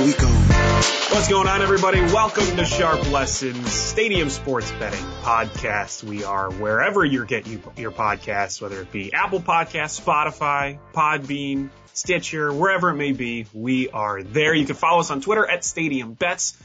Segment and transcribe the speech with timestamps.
[0.00, 2.00] What's going on, everybody?
[2.00, 6.02] Welcome to Sharp Lessons Stadium Sports Betting Podcast.
[6.02, 12.50] We are wherever you get your podcasts, whether it be Apple Podcasts, Spotify, Podbean, Stitcher,
[12.50, 13.44] wherever it may be.
[13.52, 14.54] We are there.
[14.54, 16.56] You can follow us on Twitter at Stadium Bets.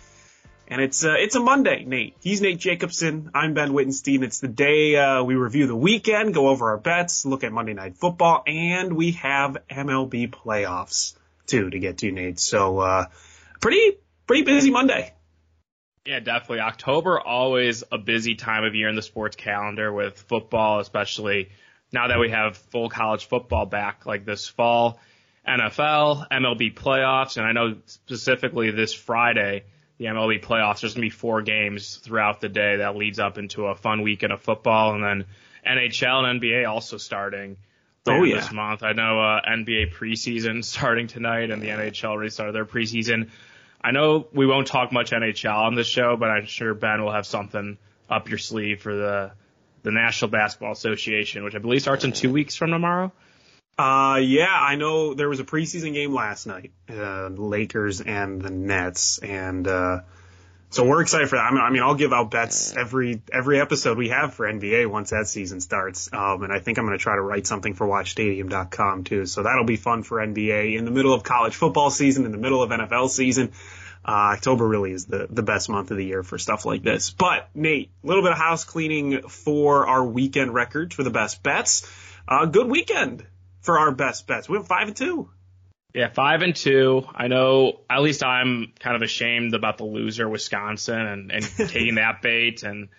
[0.69, 2.15] And it's uh, it's a Monday, Nate.
[2.21, 3.31] He's Nate Jacobson.
[3.33, 4.23] I'm Ben Wittenstein.
[4.23, 7.73] It's the day uh, we review the weekend, go over our bets, look at Monday
[7.73, 12.39] Night Football, and we have MLB playoffs too to get to, Nate.
[12.39, 13.05] So uh,
[13.61, 15.13] pretty pretty busy Monday.
[16.05, 16.59] Yeah, definitely.
[16.59, 21.49] October always a busy time of year in the sports calendar with football, especially
[21.91, 24.99] now that we have full college football back like this fall.
[25.47, 29.63] NFL, MLB playoffs, and I know specifically this Friday,
[29.97, 33.37] the MLB playoffs, there's going to be four games throughout the day that leads up
[33.37, 35.25] into a fun weekend of football, and then
[35.65, 37.57] NHL and NBA also starting
[38.07, 38.35] Oh, yeah.
[38.35, 38.83] this month.
[38.83, 43.29] I know uh, NBA preseason starting tonight, and the NHL already started their preseason.
[43.81, 47.11] I know we won't talk much NHL on this show, but I'm sure Ben will
[47.11, 47.77] have something
[48.09, 49.31] up your sleeve for the
[49.83, 53.11] the National Basketball Association, which I believe starts in two weeks from tomorrow.
[53.77, 58.49] Uh, yeah, I know there was a preseason game last night, uh, Lakers and the
[58.49, 59.99] Nets, and uh,
[60.75, 61.43] so we're excited for that.
[61.43, 64.87] I mean, I mean, I'll give out bets every every episode we have for NBA
[64.87, 66.11] once that season starts.
[66.11, 69.25] Um, and I think I'm going to try to write something for WatchStadium.com too.
[69.25, 72.37] So that'll be fun for NBA in the middle of college football season, in the
[72.37, 73.53] middle of NFL season.
[74.05, 77.09] Uh, October really is the, the best month of the year for stuff like this.
[77.09, 81.41] But Nate, a little bit of house cleaning for our weekend records for the best
[81.41, 81.89] bets.
[82.27, 83.25] Uh, good weekend
[83.61, 84.49] for our best bets.
[84.49, 85.29] We went five and two.
[85.95, 87.05] Yeah, five and two.
[87.15, 91.95] I know at least I'm kind of ashamed about the loser Wisconsin and, and taking
[91.95, 92.89] that bait and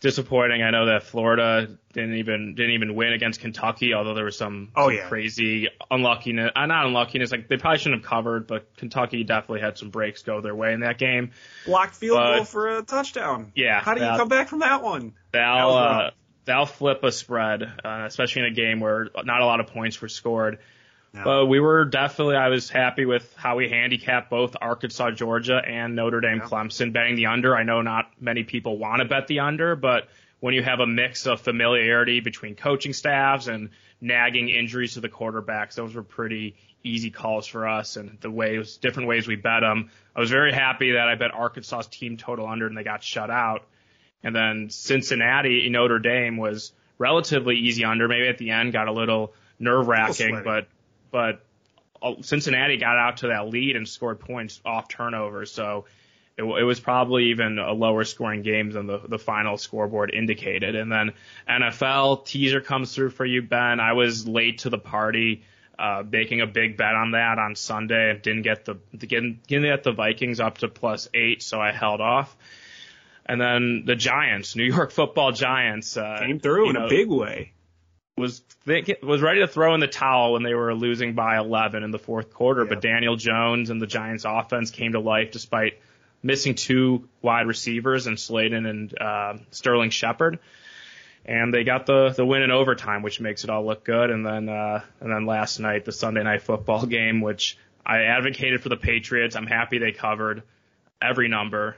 [0.00, 0.62] disappointing.
[0.62, 4.70] I know that Florida didn't even didn't even win against Kentucky, although there was some,
[4.76, 5.08] Oh, yeah.
[5.08, 6.52] crazy unluckiness.
[6.54, 10.22] Uh, not unluckiness, like they probably shouldn't have covered, but Kentucky definitely had some breaks
[10.22, 11.32] go their way in that game.
[11.66, 13.52] Blocked field But- goal for a touchdown.
[13.54, 15.14] Yeah, How do you come back from that one?
[15.32, 16.10] That They'll was uh,
[16.44, 20.00] they'll flip a spread, uh, especially in a game where not a lot of points
[20.00, 20.58] were scored.
[21.22, 25.62] But uh, we were definitely, I was happy with how we handicapped both Arkansas, Georgia,
[25.64, 26.48] and Notre Dame, Yeah.
[26.48, 27.56] Clemson betting the under.
[27.56, 30.08] I know not many people want to bet the under, but
[30.40, 33.70] when you have a mix of familiarity between coaching staffs and
[34.00, 38.76] nagging injuries to the quarterbacks, those were pretty easy calls for us and the ways,
[38.76, 39.90] different ways we bet them.
[40.14, 43.30] I was very happy that I bet Arkansas's team total under and they got shut
[43.30, 43.64] out.
[44.22, 48.08] And then Cincinnati, Notre Dame was relatively easy under.
[48.08, 50.66] Maybe at the end got a little nerve wracking, but
[51.14, 51.46] but
[52.02, 55.52] uh, Cincinnati got out to that lead and scored points off turnovers.
[55.52, 55.84] So
[56.36, 60.74] it, it was probably even a lower scoring game than the, the final scoreboard indicated.
[60.74, 61.12] And then
[61.48, 63.78] NFL teaser comes through for you, Ben.
[63.78, 65.44] I was late to the party,
[65.78, 68.18] uh, making a big bet on that on Sunday.
[68.20, 72.00] Didn't get the, didn't, didn't get the Vikings up to plus eight, so I held
[72.00, 72.36] off.
[73.24, 77.08] And then the Giants, New York football Giants, uh, Came through in know, a big
[77.08, 77.52] way.
[78.16, 81.82] Was think, was ready to throw in the towel when they were losing by 11
[81.82, 85.80] in the fourth quarter, but Daniel Jones and the Giants offense came to life despite
[86.22, 90.38] missing two wide receivers in Slayton and uh, Sterling Shepard.
[91.26, 94.10] And they got the the win in overtime, which makes it all look good.
[94.10, 98.62] And then uh, and then last night the Sunday night football game, which I advocated
[98.62, 99.34] for the Patriots.
[99.34, 100.42] I'm happy they covered
[101.00, 101.76] every number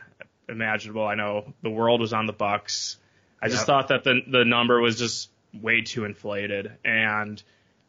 [0.49, 1.07] imaginable.
[1.07, 2.99] I know the world was on the Bucks.
[3.41, 7.43] I just thought that the the number was just way too inflated, and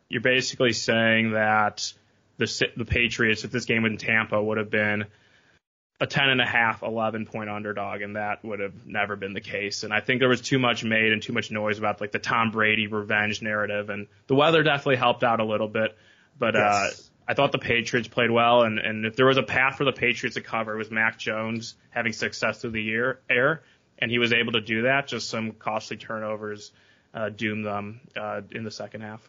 [0.09, 1.94] you're basically saying that
[2.38, 5.06] the the Patriots, if this game in Tampa would have been
[6.00, 9.42] a 10 and a half, 11 point underdog, and that would have never been the
[9.42, 9.83] case.
[9.83, 12.19] And I think there was too much made and too much noise about like the
[12.19, 15.98] Tom Brady revenge narrative, and the weather definitely helped out a little bit.
[16.38, 16.89] But uh,
[17.27, 19.92] I thought the Patriots played well, and, and if there was a path for the
[19.92, 23.63] Patriots to cover, it was Mac Jones having success through the year air,
[23.98, 25.07] and he was able to do that.
[25.07, 26.71] Just some costly turnovers
[27.18, 29.28] uh, doomed them uh, in the second half.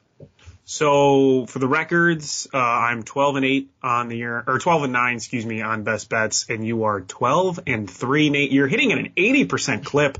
[0.65, 4.93] So for the records, uh, I'm 12 and 8 on the year, or 12 and
[4.93, 8.53] 9, excuse me, on best bets, and you are 12 and 3, Nate.
[8.53, 10.19] You're hitting at an 80% clip.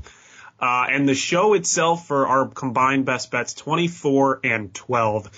[0.59, 5.29] Uh, and the show itself for our combined best bets, 24 and 12.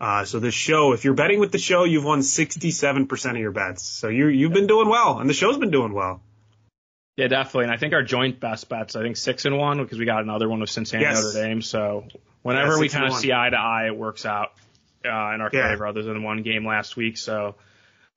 [0.00, 3.50] Uh, so the show, if you're betting with the show, you've won 67% of your
[3.50, 3.82] bets.
[3.82, 6.22] So you you've been doing well, and the show's been doing well.
[7.18, 7.64] Yeah, definitely.
[7.64, 10.22] And I think our joint best bets, I think six and one because we got
[10.22, 11.24] another one with Cincinnati yes.
[11.24, 11.62] Notre Dame.
[11.62, 12.04] So
[12.42, 14.52] whenever yeah, we kind of see eye to eye, it works out
[15.04, 15.68] uh, in our yeah.
[15.68, 15.88] favor.
[15.88, 17.56] Other than one game last week, so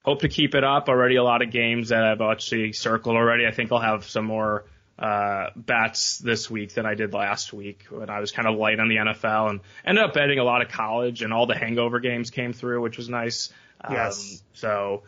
[0.03, 0.87] hope to keep it up.
[0.87, 3.47] Already a lot of games that I've actually circled already.
[3.47, 4.65] I think I'll have some more
[4.99, 8.79] uh, bets this week than I did last week when I was kind of light
[8.79, 11.99] on the NFL and ended up betting a lot of college and all the hangover
[11.99, 13.51] games came through, which was nice.
[13.89, 14.21] Yes.
[14.21, 15.03] Um, so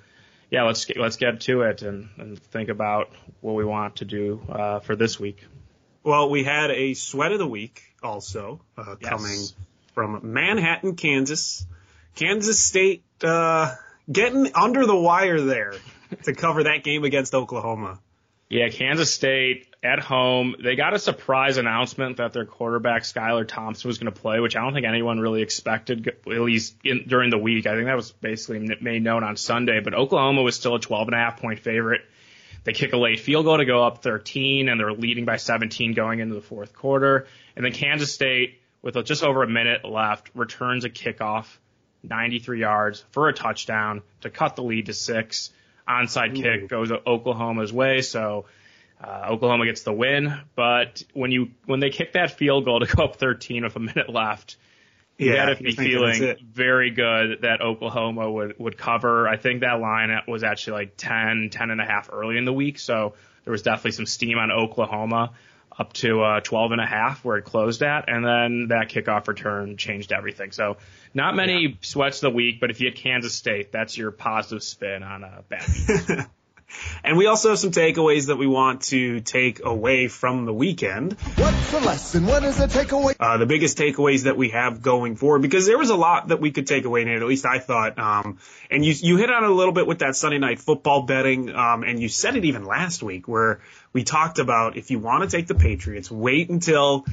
[0.53, 3.09] yeah, let's get, let's get to it and, and think about
[3.41, 5.43] what we want to do uh, for this week.
[6.03, 9.09] Well, we had a sweat of the week also uh, yes.
[9.09, 9.39] coming
[9.95, 11.65] from Manhattan, Kansas.
[12.13, 13.73] Kansas State uh,
[14.11, 15.73] getting under the wire there
[16.25, 17.99] to cover that game against Oklahoma.
[18.47, 20.55] Yeah, Kansas State at home.
[20.63, 24.55] They got a surprise announcement that their quarterback Skylar Thompson was going to play, which
[24.55, 27.67] I don't think anyone really expected, at least in, during the week.
[27.67, 29.81] I think that was basically made known on Sunday.
[29.81, 32.01] But Oklahoma was still a 12 and a half point favorite.
[32.63, 35.93] They kick a late field goal to go up 13, and they're leading by 17
[35.93, 37.27] going into the fourth quarter.
[37.57, 41.45] And then Kansas State, with just over a minute left, returns a kickoff,
[42.03, 45.51] 93 yards for a touchdown to cut the lead to six.
[45.85, 46.41] Onside Ooh.
[46.41, 48.45] kick goes Oklahoma's way, so
[49.03, 52.85] uh, Oklahoma gets the win, but when you when they kick that field goal to
[52.85, 54.55] go up 13 with a minute left,
[55.17, 59.27] you yeah, to be feeling very good that Oklahoma would would cover.
[59.27, 62.53] I think that line was actually like 10, 10 and a half early in the
[62.53, 65.31] week, so there was definitely some steam on Oklahoma
[65.77, 69.27] up to uh, 12 and a half where it closed at, and then that kickoff
[69.27, 70.51] return changed everything.
[70.51, 70.77] So
[71.13, 71.75] not many yeah.
[71.81, 75.23] sweats of the week, but if you had Kansas State, that's your positive spin on
[75.23, 76.29] a bad.
[77.03, 81.13] And we also have some takeaways that we want to take away from the weekend.
[81.35, 82.25] What's the lesson?
[82.25, 83.15] What is the takeaway?
[83.19, 86.39] Uh, the biggest takeaways that we have going forward, because there was a lot that
[86.39, 87.97] we could take away, Nate, at least I thought.
[87.99, 88.39] Um,
[88.69, 91.53] and you, you hit on it a little bit with that Sunday night football betting,
[91.53, 93.61] um, and you said it even last week where
[93.91, 97.05] we talked about if you want to take the Patriots, wait until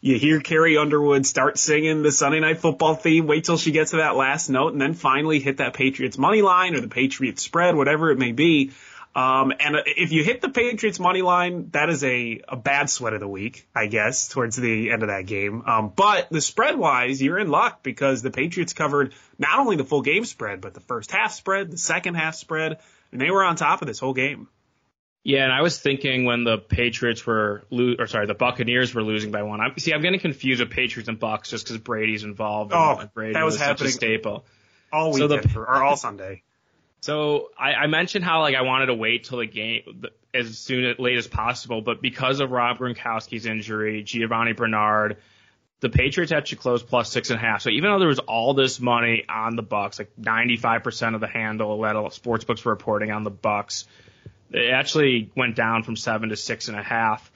[0.00, 3.28] you hear Carrie Underwood start singing the Sunday Night Football theme.
[3.28, 6.42] Wait till she gets to that last note, and then finally hit that Patriots money
[6.42, 8.72] line or the Patriots spread, whatever it may be.
[9.14, 13.12] Um, and if you hit the Patriots money line, that is a, a bad sweat
[13.12, 15.62] of the week, I guess, towards the end of that game.
[15.66, 19.84] Um, but the spread wise, you're in luck because the Patriots covered not only the
[19.84, 22.78] full game spread, but the first half spread, the second half spread,
[23.10, 24.48] and they were on top of this whole game.
[25.24, 29.04] Yeah, and I was thinking when the Patriots were lo- or sorry, the Buccaneers were
[29.04, 29.60] losing by one.
[29.60, 32.72] I'm, see, I'm getting confused with Patriots and Bucks just because Brady's involved.
[32.74, 34.44] Oh, and Brady that was, was happening such a staple
[34.92, 36.42] all weekend so the, or all Sunday.
[37.02, 40.84] So I, I mentioned how like I wanted to wait till the game as soon
[40.84, 45.16] as late as possible, but because of Rob Gronkowski's injury, Giovani Bernard,
[45.80, 47.60] the Patriots actually closed plus six and a half.
[47.60, 51.26] So even though there was all this money on the Bucks, like 95% of the
[51.26, 53.84] handle that sports books were reporting on the Bucks,
[54.52, 57.32] it actually went down from seven to six and a half.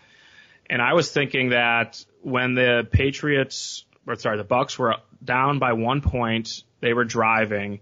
[0.70, 5.72] And I was thinking that when the Patriots, or sorry, the Bucks were down by
[5.72, 7.80] one point, they were driving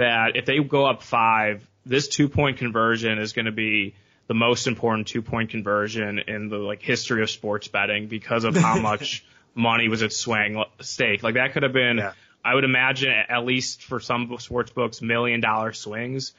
[0.00, 3.94] that if they go up five, this two point conversion is going to be
[4.28, 8.56] the most important two point conversion in the like history of sports betting because of
[8.56, 9.24] how much
[9.54, 11.22] money was at swing stake.
[11.22, 12.12] Like that could have been, yeah.
[12.42, 16.32] I would imagine at least for some sports books, million dollar swings,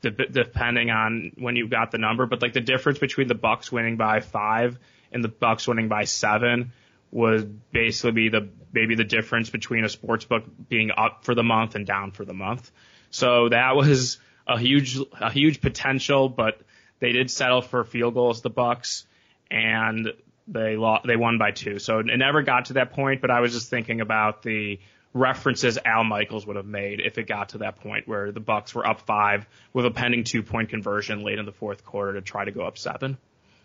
[0.00, 2.26] depending on when you got the number.
[2.26, 4.78] But like the difference between the Bucks winning by five
[5.10, 6.70] and the Bucks winning by seven
[7.10, 11.42] would basically be the maybe the difference between a sports book being up for the
[11.42, 12.70] month and down for the month.
[13.12, 16.60] So that was a huge, a huge potential, but
[16.98, 19.06] they did settle for field goals, the Bucks,
[19.50, 20.08] and
[20.48, 21.78] they lost, they won by two.
[21.78, 24.80] So it never got to that point, but I was just thinking about the
[25.14, 28.74] references Al Michaels would have made if it got to that point where the Bucks
[28.74, 32.22] were up five with a pending two point conversion late in the fourth quarter to
[32.22, 33.18] try to go up seven.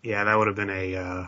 [0.04, 1.28] Yeah, that would have been a uh,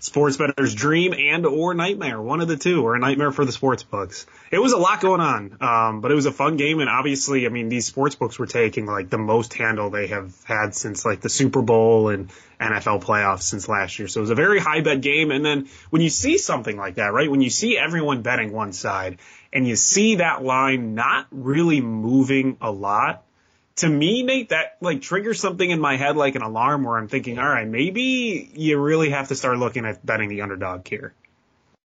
[0.00, 3.52] sports bettor's dream and or nightmare, one of the two, or a nightmare for the
[3.52, 4.26] sports books.
[4.50, 7.46] It was a lot going on, um, but it was a fun game, and obviously,
[7.46, 11.04] I mean, these sports books were taking like the most handle they have had since
[11.04, 14.08] like the Super Bowl and NFL playoffs since last year.
[14.08, 16.96] So it was a very high bet game, and then when you see something like
[16.96, 19.18] that, right, when you see everyone betting one side,
[19.52, 23.24] and you see that line not really moving a lot,
[23.78, 27.08] to me, Nate, that like triggers something in my head like an alarm where I'm
[27.08, 31.14] thinking, all right, maybe you really have to start looking at betting the underdog here.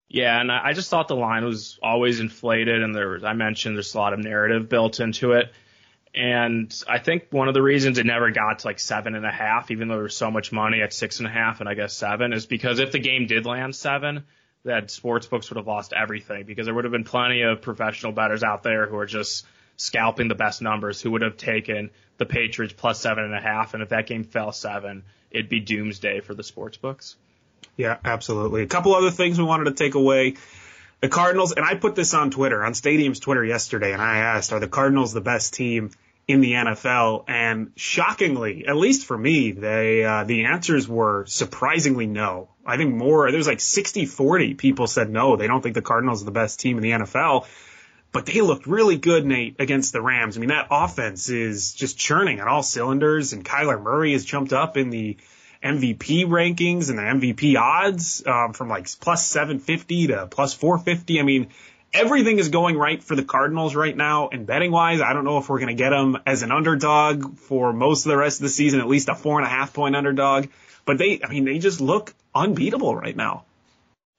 [0.09, 3.75] Yeah, and I just thought the line was always inflated, and there was I mentioned
[3.75, 5.51] there's a lot of narrative built into it,
[6.15, 9.31] And I think one of the reasons it never got to like seven and a
[9.31, 11.73] half, even though there was so much money at six and a half and I
[11.73, 14.23] guess seven, is because if the game did land seven,
[14.63, 18.13] that sports books would have lost everything because there would have been plenty of professional
[18.13, 19.45] bettors out there who are just
[19.77, 23.73] scalping the best numbers who would have taken the Patriots plus seven and a half.
[23.73, 27.15] And if that game fell seven, it'd be doomsday for the sports books.
[27.77, 28.63] Yeah, absolutely.
[28.63, 30.35] A couple other things we wanted to take away.
[30.99, 34.51] The Cardinals, and I put this on Twitter, on Stadium's Twitter yesterday, and I asked,
[34.51, 35.91] are the Cardinals the best team
[36.27, 37.25] in the NFL?
[37.27, 42.49] And shockingly, at least for me, they, uh, the answers were surprisingly no.
[42.65, 46.25] I think more, there's like 60-40 people said no, they don't think the Cardinals are
[46.25, 47.45] the best team in the NFL.
[48.11, 50.37] But they looked really good, Nate, against the Rams.
[50.37, 54.53] I mean, that offense is just churning on all cylinders, and Kyler Murray has jumped
[54.53, 55.17] up in the
[55.63, 61.19] MVP rankings and the MVP odds um, from like plus 750 to plus 450.
[61.19, 61.47] I mean,
[61.93, 64.29] everything is going right for the Cardinals right now.
[64.29, 67.37] And betting wise, I don't know if we're going to get them as an underdog
[67.37, 69.73] for most of the rest of the season, at least a four and a half
[69.73, 70.47] point underdog.
[70.85, 73.45] But they, I mean, they just look unbeatable right now.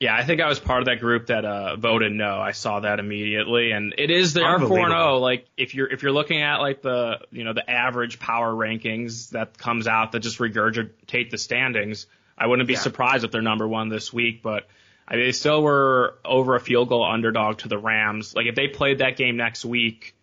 [0.00, 2.38] Yeah, I think I was part of that group that uh, voted no.
[2.38, 5.19] I saw that immediately, and it is they are four and zero.
[5.19, 9.31] Like if you're if you're looking at like the you know the average power rankings
[9.31, 12.81] that comes out that just regurgitate the standings, I wouldn't be yeah.
[12.81, 14.40] surprised if they're number one this week.
[14.40, 14.69] But
[15.09, 18.37] I mean, they still were over a field goal underdog to the Rams.
[18.37, 20.14] Like if they played that game next week,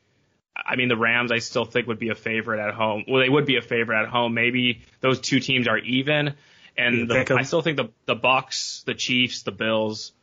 [0.55, 3.03] I mean the Rams I still think would be a favorite at home.
[3.09, 4.35] Well, they would be a favorite at home.
[4.35, 6.35] Maybe those two teams are even
[6.77, 10.13] and the, I still think the the Bucks, the Chiefs, the Bills,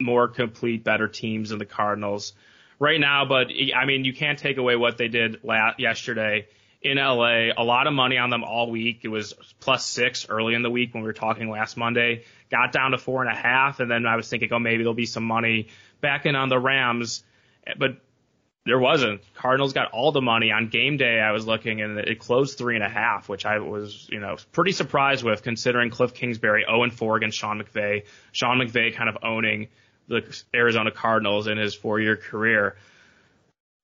[0.00, 2.32] more complete, better teams than the Cardinals
[2.78, 3.24] right now.
[3.24, 6.46] But I mean, you can't take away what they did last, yesterday
[6.82, 7.50] in LA.
[7.56, 9.00] A lot of money on them all week.
[9.04, 12.24] It was plus six early in the week when we were talking last Monday.
[12.50, 14.94] Got down to four and a half, and then I was thinking, oh, maybe there'll
[14.94, 15.68] be some money
[16.00, 17.24] back in on the Rams.
[17.78, 17.98] But
[18.64, 19.20] there wasn't.
[19.34, 21.18] Cardinals got all the money on game day.
[21.18, 24.36] I was looking and it closed three and a half, which I was, you know,
[24.52, 28.04] pretty surprised with considering Cliff Kingsbury 0 and 4 against Sean McVay.
[28.30, 29.68] Sean McVay kind of owning
[30.06, 30.22] the
[30.54, 32.76] Arizona Cardinals in his four year career.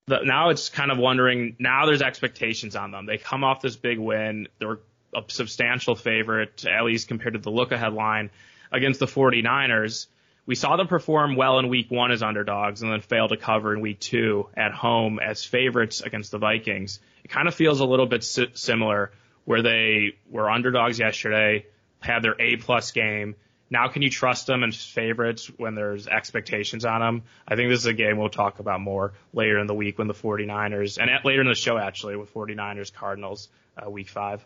[0.07, 3.05] But now it's kind of wondering, now there's expectations on them.
[3.05, 4.47] They come off this big win.
[4.59, 4.79] They're
[5.13, 8.29] a substantial favorite, at least compared to the look ahead line
[8.71, 10.07] against the 49ers
[10.45, 13.73] we saw them perform well in week one as underdogs and then fail to cover
[13.73, 16.99] in week two at home as favorites against the Vikings.
[17.23, 19.11] It kind of feels a little bit si- similar
[19.45, 21.65] where they were underdogs yesterday,
[21.99, 23.35] had their A plus game.
[23.69, 27.23] Now can you trust them as favorites when there's expectations on them?
[27.47, 30.07] I think this is a game we'll talk about more later in the week when
[30.07, 34.43] the 49ers, and at, later in the show actually with 49ers Cardinals, uh, week five.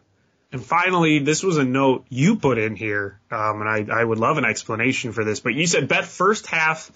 [0.53, 4.19] And finally, this was a note you put in here, um, and I, I would
[4.19, 5.39] love an explanation for this.
[5.39, 6.91] But you said bet first half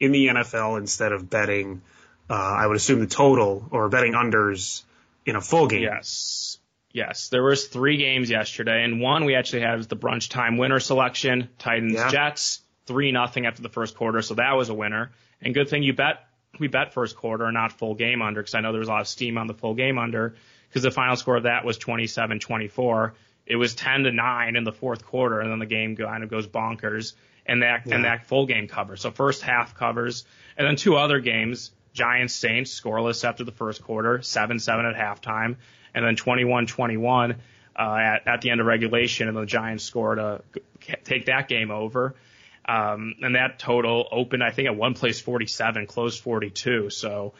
[0.00, 1.82] in the NFL instead of betting,
[2.30, 4.84] uh, I would assume the total or betting unders
[5.26, 5.82] in a full game.
[5.82, 6.58] Yes.
[6.92, 10.56] Yes, there was three games yesterday, and one we actually had was the brunch time
[10.56, 12.08] winner selection, Titans yeah.
[12.08, 15.10] Jets, three nothing after the first quarter, so that was a winner.
[15.42, 16.24] And good thing you bet
[16.58, 19.00] we bet first quarter, not full game under, because I know there was a lot
[19.02, 20.36] of steam on the full game under
[20.74, 23.12] because the final score of that was 27-24.
[23.46, 26.30] It was 10 to 9 in the fourth quarter, and then the game kind of
[26.30, 27.12] goes bonkers,
[27.46, 27.94] and that yeah.
[27.94, 29.02] and that full game covers.
[29.02, 30.24] So first half covers,
[30.56, 35.56] and then two other games: Giants Saints scoreless after the first quarter, 7-7 at halftime,
[35.94, 37.36] and then 21-21
[37.78, 40.42] uh, at at the end of regulation, and the Giants scored to
[41.04, 42.16] take that game over.
[42.66, 46.88] Um, and that total opened, I think, at one place 47, closed 42.
[46.90, 47.34] So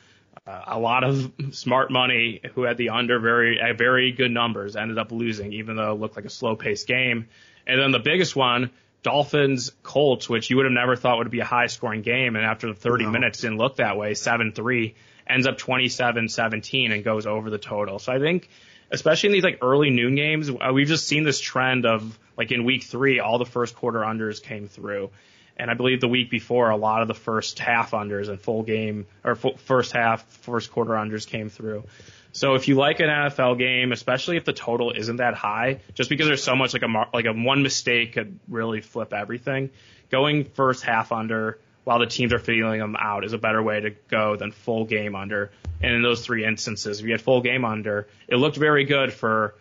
[0.47, 4.77] uh, a lot of smart money who had the under very uh, very good numbers
[4.77, 7.29] ended up losing, even though it looked like a slow paced game.
[7.67, 8.71] And then the biggest one,
[9.03, 12.45] Dolphins Colts, which you would have never thought would be a high scoring game, and
[12.45, 13.11] after the 30 no.
[13.11, 14.95] minutes didn't look that way, seven three
[15.27, 17.99] ends up 27-17 and goes over the total.
[17.99, 18.49] So I think,
[18.91, 22.53] especially in these like early noon games, uh, we've just seen this trend of like
[22.53, 25.11] in week three, all the first quarter unders came through.
[25.57, 28.63] And I believe the week before, a lot of the first half unders and full
[28.63, 31.85] game or first half, first quarter unders came through.
[32.33, 36.11] So if you like an NFL game, especially if the total isn't that high, just
[36.11, 39.71] because there's so much like a like a one mistake could really flip everything.
[40.11, 43.79] Going first half under while the teams are feeling them out is a better way
[43.79, 45.53] to go than full game under.
[45.81, 49.13] And in those three instances, if you had full game under, it looked very good
[49.13, 49.55] for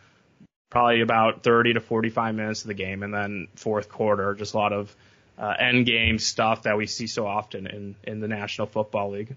[0.70, 4.58] probably about 30 to 45 minutes of the game, and then fourth quarter, just a
[4.58, 4.96] lot of
[5.38, 9.36] uh, end game stuff that we see so often in in the National Football League.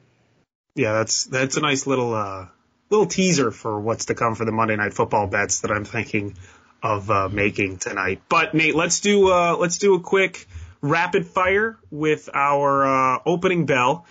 [0.74, 2.46] Yeah, that's that's a nice little uh,
[2.90, 6.36] little teaser for what's to come for the Monday Night Football bets that I'm thinking
[6.82, 8.22] of uh, making tonight.
[8.28, 10.46] But Nate, let's do uh, let's do a quick
[10.82, 14.06] rapid fire with our uh, opening bell.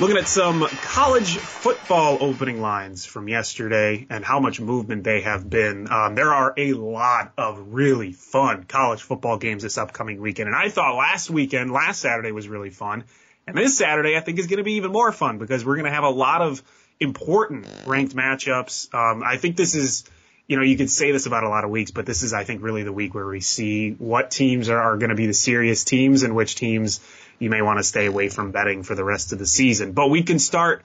[0.00, 5.48] Looking at some college football opening lines from yesterday and how much movement they have
[5.48, 5.86] been.
[5.92, 10.48] Um, there are a lot of really fun college football games this upcoming weekend.
[10.48, 13.04] And I thought last weekend, last Saturday was really fun.
[13.46, 15.86] And this Saturday, I think is going to be even more fun because we're going
[15.86, 16.62] to have a lot of
[16.98, 18.92] important ranked matchups.
[18.94, 20.04] Um, I think this is,
[20.46, 22.44] you know, you could say this about a lot of weeks, but this is, I
[22.44, 25.34] think, really the week where we see what teams are, are going to be the
[25.34, 27.00] serious teams and which teams
[27.42, 29.92] you may want to stay away from betting for the rest of the season.
[29.92, 30.84] But we can start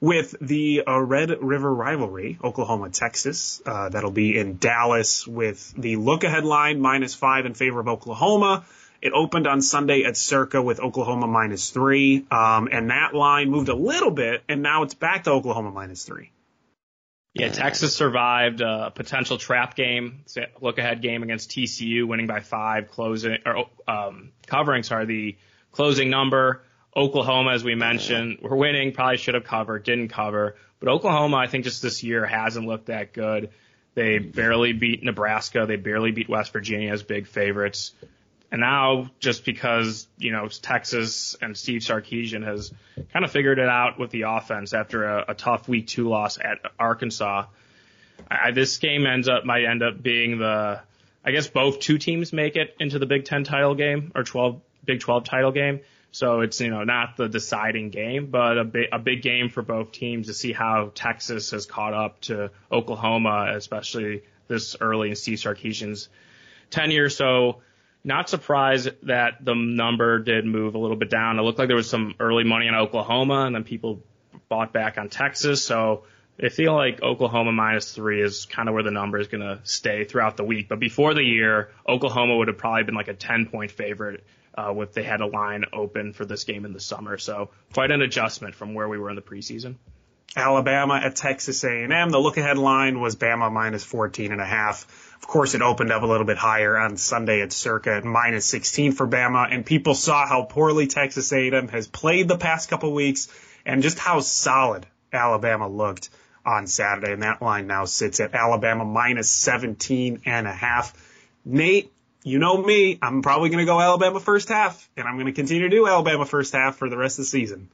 [0.00, 3.60] with the uh, Red River rivalry, Oklahoma, Texas.
[3.64, 7.88] Uh, that'll be in Dallas with the look ahead line minus five in favor of
[7.88, 8.64] Oklahoma.
[9.02, 13.68] It opened on Sunday at Circa with Oklahoma minus three, um, and that line moved
[13.68, 16.30] a little bit, and now it's back to Oklahoma minus three.
[17.34, 20.24] Yeah, Texas survived a potential trap game,
[20.60, 25.36] look ahead game against TCU, winning by five, closing or um, covering, sorry, the
[25.72, 26.62] closing number.
[26.94, 30.56] Oklahoma, as we mentioned, we're winning, probably should have covered, didn't cover.
[30.78, 33.50] But Oklahoma, I think just this year hasn't looked that good.
[33.94, 35.64] They barely beat Nebraska.
[35.66, 37.92] They barely beat West Virginia as big favorites.
[38.50, 42.72] And now, just because, you know, Texas and Steve Sarkisian has
[43.12, 46.38] kind of figured it out with the offense after a, a tough week two loss
[46.38, 47.46] at Arkansas,
[48.30, 50.80] I, this game ends up, might end up being the,
[51.24, 54.60] I guess both two teams make it into the Big Ten title game or 12,
[54.84, 55.80] Big 12 title game.
[56.10, 59.62] So it's, you know, not the deciding game, but a big, a big game for
[59.62, 65.16] both teams to see how Texas has caught up to Oklahoma, especially this early in
[65.16, 66.08] Steve Sarkisian's
[66.70, 67.08] tenure.
[67.08, 67.62] So,
[68.04, 71.38] not surprised that the number did move a little bit down.
[71.38, 74.02] It looked like there was some early money in Oklahoma, and then people
[74.48, 75.64] bought back on Texas.
[75.64, 76.04] So
[76.42, 79.60] I feel like Oklahoma minus three is kind of where the number is going to
[79.62, 80.68] stay throughout the week.
[80.68, 84.24] But before the year, Oklahoma would have probably been like a 10 point favorite
[84.56, 87.18] uh, if they had a line open for this game in the summer.
[87.18, 89.76] So quite an adjustment from where we were in the preseason.
[90.34, 92.10] Alabama at Texas A&M.
[92.10, 94.86] The look ahead line was Bama minus 14 and a half.
[95.20, 98.92] Of course, it opened up a little bit higher on Sunday at Circa minus 16
[98.92, 103.28] for Bama, and people saw how poorly Texas A&M has played the past couple weeks
[103.66, 106.08] and just how solid Alabama looked
[106.46, 107.12] on Saturday.
[107.12, 110.94] And that line now sits at Alabama minus 17 and a half.
[111.44, 112.98] Nate, you know me.
[113.02, 115.86] I'm probably going to go Alabama first half, and I'm going to continue to do
[115.86, 117.68] Alabama first half for the rest of the season.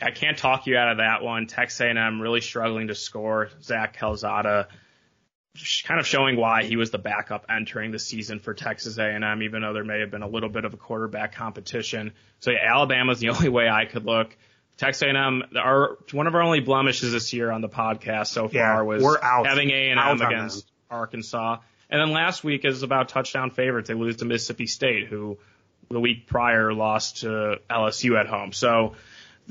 [0.00, 1.46] I can't talk you out of that one.
[1.46, 3.50] Texas A&M really struggling to score.
[3.62, 4.68] Zach Calzada
[5.84, 9.62] kind of showing why he was the backup entering the season for Texas A&M, even
[9.62, 12.12] though there may have been a little bit of a quarterback competition.
[12.40, 14.36] So yeah, Alabama's the only way I could look.
[14.78, 18.54] Texas A&M, our one of our only blemishes this year on the podcast so far
[18.54, 19.46] yeah, was we're out.
[19.46, 21.58] having A&M against Arkansas.
[21.92, 23.86] And then last week is about touchdown favorites.
[23.86, 25.38] They lose to Mississippi State, who
[25.88, 28.52] the week prior lost to LSU at home.
[28.52, 28.94] So,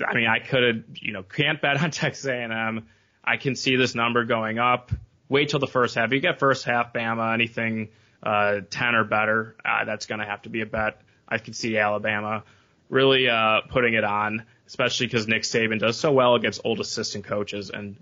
[0.06, 2.88] I mean, I could have, you know, can't bet on Texas A&M.
[3.24, 4.92] I can see this number going up
[5.32, 6.12] wait till the first half.
[6.12, 7.88] You get first half Bama, anything
[8.22, 11.02] uh, 10 or better, uh, that's going to have to be a bet.
[11.28, 12.44] I could see Alabama
[12.90, 17.24] really uh, putting it on, especially because Nick Saban does so well against old assistant
[17.24, 17.72] coaches.
[17.74, 17.96] And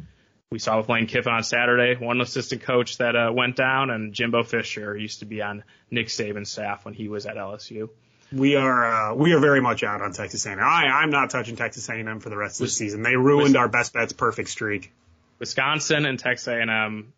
[0.51, 4.13] we saw with Lane Kiffin on Saturday, one assistant coach that uh, went down, and
[4.13, 7.89] Jimbo Fisher used to be on Nick Saban's staff when he was at LSU.
[8.31, 10.59] We are uh, we are very much out on Texas A&M.
[10.59, 13.03] I I'm not touching Texas A&M for the rest of the season.
[13.03, 14.91] They ruined our best bets perfect streak.
[15.39, 17.13] Wisconsin and Texas A&M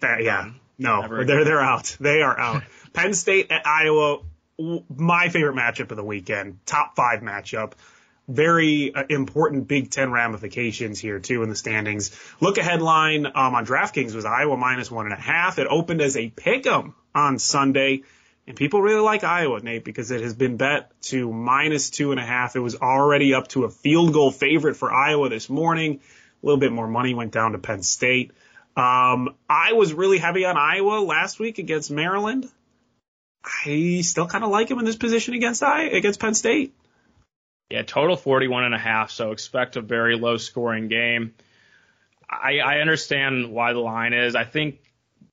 [0.00, 0.50] that, yeah.
[0.78, 1.96] No, they're they're out.
[1.98, 2.62] They are out.
[2.92, 4.18] Penn State at Iowa,
[4.94, 6.58] my favorite matchup of the weekend.
[6.66, 7.72] Top five matchup.
[8.28, 12.10] Very uh, important Big Ten ramifications here too in the standings.
[12.40, 15.58] Look ahead line um, on DraftKings was Iowa minus one and a half.
[15.58, 18.02] It opened as a pick'em on Sunday.
[18.48, 22.20] And people really like Iowa, Nate, because it has been bet to minus two and
[22.20, 22.54] a half.
[22.54, 26.00] It was already up to a field goal favorite for Iowa this morning.
[26.42, 28.30] A little bit more money went down to Penn State.
[28.76, 32.48] Um, I was really heavy on Iowa last week against Maryland.
[33.42, 36.74] I still kind of like him in this position against I against Penn State.
[37.70, 41.34] Yeah, total 41 and a half, so expect a very low scoring game.
[42.28, 44.36] I, I understand why the line is.
[44.36, 44.80] I think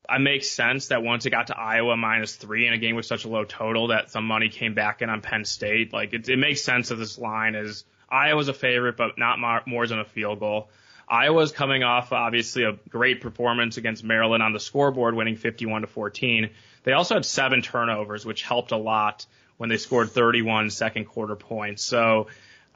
[0.10, 3.06] it makes sense that once it got to Iowa minus three in a game with
[3.06, 5.93] such a low total that some money came back in on Penn State.
[5.93, 9.88] Like it, it makes sense that this line is Iowa's a favorite, but not more
[9.88, 10.69] than a field goal.
[11.08, 15.88] Iowa's coming off obviously a great performance against Maryland on the scoreboard, winning 51 to
[15.88, 16.50] 14.
[16.84, 19.26] They also had seven turnovers, which helped a lot
[19.58, 21.84] when they scored 31 second quarter points.
[21.84, 22.28] So,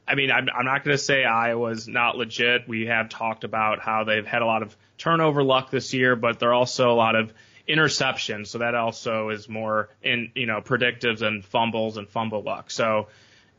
[0.08, 2.68] I mean, I'm, I'm not going to say Iowa's not legit.
[2.68, 6.40] We have talked about how they've had a lot of turnover luck this year, but
[6.40, 7.34] there are also a lot of
[7.68, 8.48] interceptions.
[8.48, 12.72] So that also is more in, you know, predictive than fumbles and fumble luck.
[12.72, 13.08] So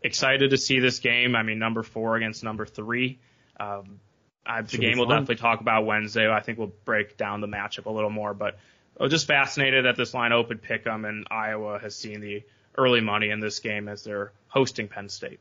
[0.03, 1.37] excited to see this game.
[1.37, 3.19] I mean, number four against number three.
[3.61, 4.01] Um,
[4.47, 6.31] I, the game we'll definitely talk about Wednesday.
[6.31, 8.59] I think we'll break down the matchup a little more, but
[8.99, 12.43] I was just fascinated that this line opened pick'em and Iowa has seen the
[12.77, 15.41] early money in this game as they're hosting Penn State.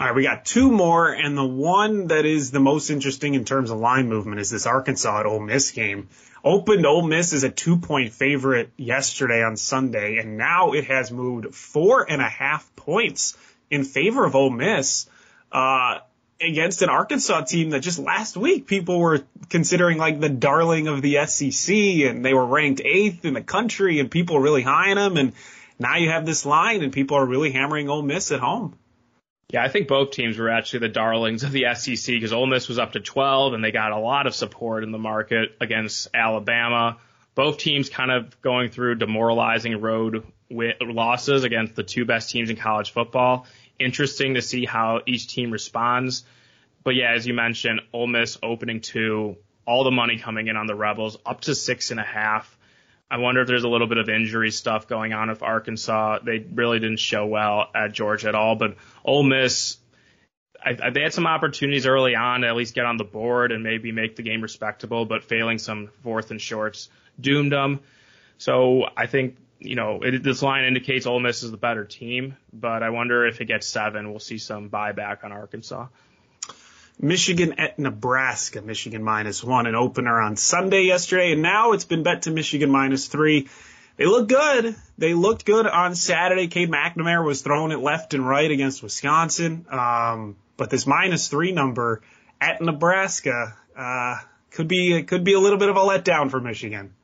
[0.00, 3.44] All right, we got two more, and the one that is the most interesting in
[3.44, 6.08] terms of line movement is this Arkansas at Ole Miss game.
[6.44, 11.10] Opened Ole Miss as a two point favorite yesterday on Sunday, and now it has
[11.10, 13.36] moved four and a half points
[13.70, 15.08] in favor of Ole Miss.
[15.50, 15.98] Uh,
[16.40, 21.02] against an Arkansas team that just last week people were considering like the darling of
[21.02, 24.90] the SEC and they were ranked eighth in the country and people were really high
[24.90, 25.16] on them.
[25.16, 25.32] And
[25.78, 28.76] now you have this line and people are really hammering Ole Miss at home.
[29.50, 32.68] Yeah, I think both teams were actually the darlings of the SEC because Ole Miss
[32.68, 36.08] was up to 12 and they got a lot of support in the market against
[36.14, 36.98] Alabama.
[37.34, 42.56] Both teams kind of going through demoralizing road losses against the two best teams in
[42.56, 43.46] college football.
[43.78, 46.24] Interesting to see how each team responds.
[46.84, 49.36] But yeah, as you mentioned, Ole Miss opening two,
[49.66, 52.56] all the money coming in on the Rebels up to six and a half.
[53.10, 56.18] I wonder if there's a little bit of injury stuff going on with Arkansas.
[56.22, 59.78] They really didn't show well at Georgia at all, but Ole Miss,
[60.62, 63.50] I, I, they had some opportunities early on to at least get on the board
[63.50, 67.80] and maybe make the game respectable, but failing some fourth and shorts doomed them.
[68.36, 72.36] So I think, you know, it, this line indicates Ole Miss is the better team,
[72.52, 75.88] but I wonder if it gets seven, we'll see some buyback on Arkansas.
[77.00, 78.60] Michigan at Nebraska.
[78.60, 82.70] Michigan minus one, an opener on Sunday yesterday, and now it's been bet to Michigan
[82.70, 83.48] minus three.
[83.96, 84.76] They look good.
[84.96, 86.48] They looked good on Saturday.
[86.48, 89.66] Cade McNamara was throwing it left and right against Wisconsin.
[89.70, 92.02] Um, but this minus three number
[92.40, 94.18] at Nebraska uh,
[94.50, 96.94] could be could be a little bit of a letdown for Michigan.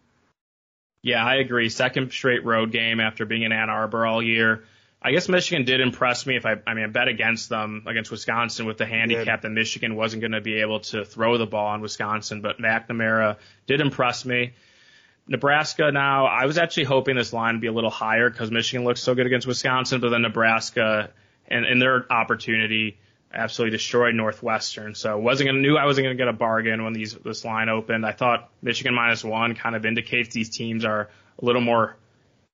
[1.04, 1.68] Yeah, I agree.
[1.68, 4.64] Second straight road game after being in Ann Arbor all year.
[5.02, 6.36] I guess Michigan did impress me.
[6.36, 9.96] If I, I mean, I bet against them against Wisconsin with the handicap that Michigan
[9.96, 13.36] wasn't going to be able to throw the ball on Wisconsin, but McNamara
[13.66, 14.54] did impress me.
[15.28, 18.86] Nebraska now, I was actually hoping this line would be a little higher because Michigan
[18.86, 21.10] looks so good against Wisconsin, but then Nebraska
[21.48, 22.96] and, and their opportunity
[23.34, 24.94] absolutely destroyed Northwestern.
[24.94, 28.06] So wasn't gonna knew I wasn't gonna get a bargain when these this line opened.
[28.06, 31.08] I thought Michigan minus one kind of indicates these teams are
[31.40, 31.96] a little more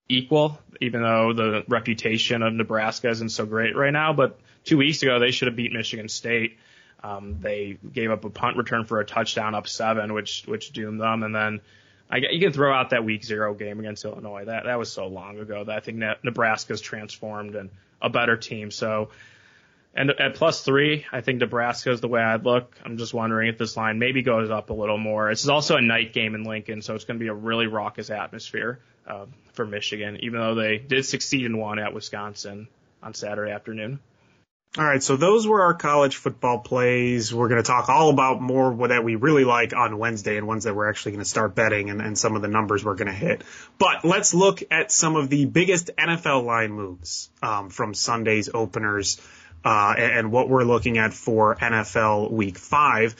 [0.09, 4.13] equal, even though the reputation of Nebraska isn't so great right now.
[4.13, 6.59] But two weeks ago, they should have beat Michigan State.
[7.03, 11.01] Um, they gave up a punt return for a touchdown up seven, which which doomed
[11.01, 11.23] them.
[11.23, 11.61] And then
[12.11, 14.45] I, you can throw out that week zero game against Illinois.
[14.47, 17.71] That that was so long ago that I think Nebraska's transformed and
[18.03, 18.71] a better team.
[18.71, 19.11] So.
[19.95, 22.77] And at plus three, I think Nebraska is the way I'd look.
[22.85, 25.31] I'm just wondering if this line maybe goes up a little more.
[25.31, 27.67] This is also a night game in Lincoln, so it's going to be a really
[27.67, 32.69] raucous atmosphere uh, for Michigan, even though they did succeed in one at Wisconsin
[33.03, 33.99] on Saturday afternoon.
[34.79, 37.35] All right, so those were our college football plays.
[37.35, 40.63] We're going to talk all about more that we really like on Wednesday and ones
[40.63, 43.09] that we're actually going to start betting and, and some of the numbers we're going
[43.09, 43.43] to hit.
[43.81, 49.21] But let's look at some of the biggest NFL line moves um, from Sunday's openers
[49.65, 53.15] uh, and, and what we're looking at for NFL Week Five.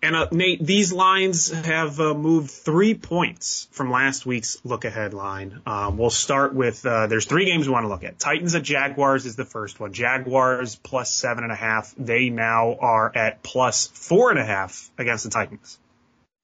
[0.00, 5.12] And uh, Nate, these lines have uh, moved three points from last week's look ahead
[5.12, 5.60] line.
[5.66, 8.18] Um, we'll start with uh, there's three games we want to look at.
[8.18, 9.92] Titans at Jaguars is the first one.
[9.92, 11.92] Jaguars plus seven and a half.
[11.98, 15.80] They now are at plus four and a half against the Titans.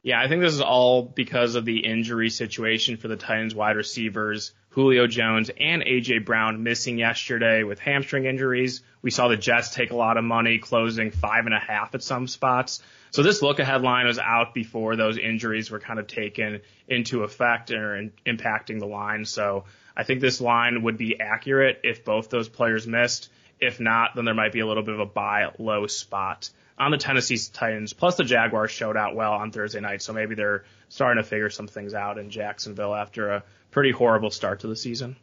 [0.02, 3.76] Yeah, I think this is all because of the injury situation for the Titans wide
[3.76, 4.52] receivers.
[4.74, 8.82] Julio Jones and AJ Brown missing yesterday with hamstring injuries.
[9.02, 12.02] We saw the Jets take a lot of money, closing five and a half at
[12.02, 12.82] some spots.
[13.12, 17.22] So this look ahead line was out before those injuries were kind of taken into
[17.22, 19.24] effect or in, impacting the line.
[19.26, 23.30] So I think this line would be accurate if both those players missed.
[23.60, 26.90] If not, then there might be a little bit of a buy low spot on
[26.90, 27.92] the Tennessee Titans.
[27.92, 31.50] Plus the Jaguars showed out well on Thursday night, so maybe they're starting to figure
[31.50, 35.16] some things out in Jacksonville after a pretty horrible start to the season.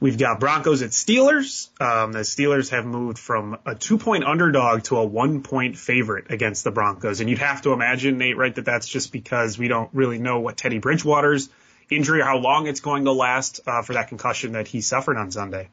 [0.00, 1.68] We've got Broncos at Steelers.
[1.80, 6.30] Um, the Steelers have moved from a two point underdog to a one point favorite
[6.30, 7.20] against the Broncos.
[7.20, 10.40] And you'd have to imagine, Nate, right, that that's just because we don't really know
[10.40, 11.48] what Teddy Bridgewater's
[11.90, 15.16] injury or how long it's going to last uh, for that concussion that he suffered
[15.16, 15.68] on Sunday.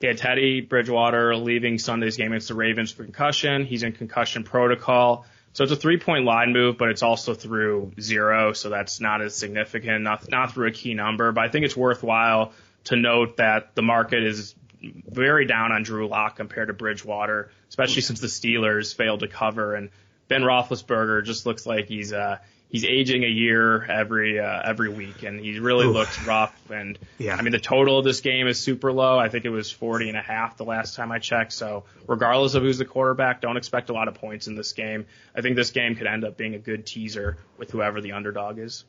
[0.00, 3.64] Yeah, Teddy Bridgewater leaving Sunday's game against the Ravens for concussion.
[3.66, 5.26] He's in concussion protocol.
[5.52, 8.52] So it's a three point line move, but it's also through zero.
[8.52, 11.76] So that's not as significant, not, not through a key number, but I think it's
[11.76, 12.52] worthwhile
[12.84, 18.02] to note that the market is very down on Drew Lock compared to Bridgewater, especially
[18.02, 19.90] since the Steelers failed to cover and
[20.28, 22.38] Ben Roethlisberger just looks like he's uh
[22.72, 25.92] he's aging a year every uh, every week, and he really Ooh.
[25.92, 26.58] looks rough.
[26.70, 27.36] And yeah.
[27.36, 29.18] I mean, the total of this game is super low.
[29.18, 31.52] I think it was 40 and a half the last time I checked.
[31.52, 35.06] So regardless of who's the quarterback, don't expect a lot of points in this game.
[35.36, 38.58] I think this game could end up being a good teaser with whoever the underdog
[38.58, 38.84] is.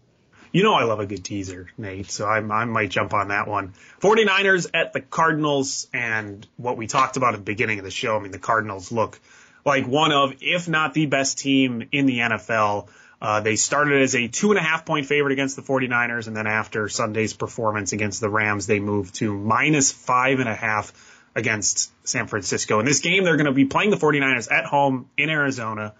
[0.53, 3.47] You know I love a good teaser, Nate, so I, I might jump on that
[3.47, 3.73] one.
[4.01, 8.15] 49ers at the Cardinals, and what we talked about at the beginning of the show,
[8.15, 9.19] I mean, the Cardinals look
[9.65, 12.87] like one of, if not the best team in the NFL.
[13.23, 16.35] Uh, they started as a two and a half point favorite against the 49ers, and
[16.35, 20.91] then after Sunday's performance against the Rams, they moved to minus five and a half
[21.33, 22.81] against San Francisco.
[22.81, 25.93] In this game, they're going to be playing the 49ers at home in Arizona.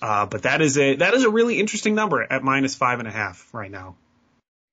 [0.00, 3.06] Uh, but that is a that is a really interesting number at minus five and
[3.06, 3.96] a half right now.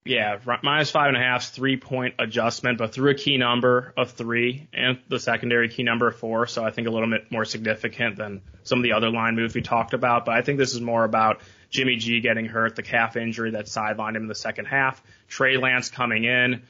[0.06, 4.12] Yeah, minus five and a half, three point adjustment, but through a key number of
[4.12, 6.48] three and the secondary key number of four.
[6.48, 9.54] So I think a little bit more significant than some of the other line moves
[9.54, 10.24] we talked about.
[10.24, 13.66] But I think this is more about Jimmy G getting hurt, the calf injury that
[13.66, 16.64] sidelined him in the second half, Trey Lance coming in,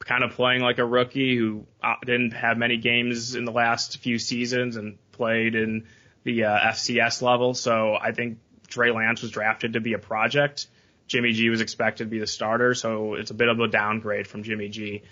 [0.00, 3.98] kind of playing like a rookie who uh, didn't have many games in the last
[3.98, 5.86] few seasons and played in
[6.24, 7.54] the uh, FCS level.
[7.54, 8.38] So I think
[8.68, 10.68] Trey Lance was drafted to be a project
[11.08, 14.26] Jimmy G was expected to be the starter, so it's a bit of a downgrade
[14.28, 15.02] from Jimmy G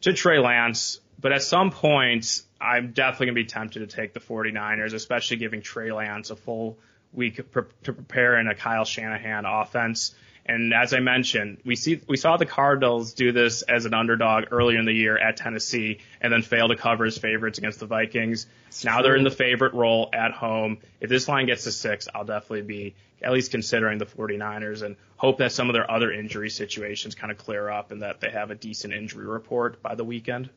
[0.00, 1.00] to Trey Lance.
[1.20, 5.36] But at some point, I'm definitely going to be tempted to take the 49ers, especially
[5.36, 6.78] giving Trey Lance a full
[7.14, 7.42] week to
[7.92, 10.14] prepare in a Kyle Shanahan offense.
[10.46, 14.44] And as I mentioned, we see we saw the Cardinals do this as an underdog
[14.50, 17.86] earlier in the year at Tennessee, and then fail to cover as favorites against the
[17.86, 18.46] Vikings.
[18.84, 19.04] Now true.
[19.04, 20.78] they're in the favorite role at home.
[21.00, 24.96] If this line gets to six, I'll definitely be at least considering the 49ers and
[25.16, 28.30] hope that some of their other injury situations kind of clear up and that they
[28.30, 30.50] have a decent injury report by the weekend.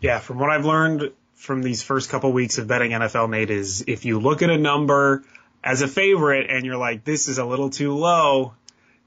[0.00, 3.84] Yeah, from what I've learned from these first couple weeks of betting NFL, Nate, is
[3.88, 5.24] if you look at a number
[5.66, 8.54] as a favorite and you're like, this is a little too low,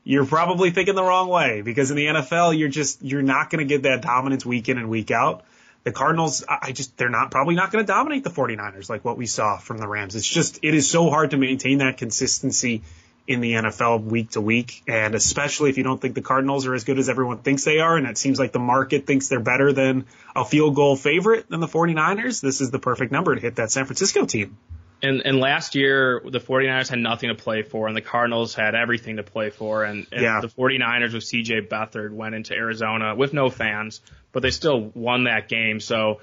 [0.04, 3.66] you're probably thinking the wrong way because in the NFL, you're just, you're not going
[3.66, 5.46] to get that dominance week in and week out.
[5.86, 9.18] The Cardinals, I just, they're not, probably not going to dominate the 49ers like what
[9.18, 10.18] we saw from the Rams.
[10.18, 12.82] It's just, it is so hard to maintain that consistency
[13.26, 14.84] in the NFL week to week.
[14.86, 17.80] And especially if you don't think the Cardinals are as good as everyone thinks they
[17.80, 17.96] are.
[17.96, 21.62] And it seems like the market thinks they're better than a field goal favorite than
[21.62, 22.42] the 49ers.
[22.42, 24.58] This is the perfect number to hit that San Francisco team.
[25.02, 28.76] And, and last year, the 49ers had nothing to play for, and the Cardinals had
[28.76, 29.84] everything to play for.
[29.84, 30.42] And, and yeah.
[30.42, 35.24] the 49ers with CJ Beathard went into Arizona with no fans, but they still won
[35.24, 35.80] that game.
[35.80, 36.20] So